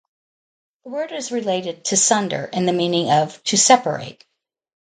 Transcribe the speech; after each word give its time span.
The 0.83 0.89
word 0.89 1.11
is 1.11 1.31
related 1.31 1.85
to 1.85 1.89
"to 1.91 1.95
sunder" 1.97 2.45
in 2.51 2.65
the 2.65 2.73
meaning 2.73 3.11
of 3.11 3.43
"to 3.43 3.55
separate". 3.55 4.25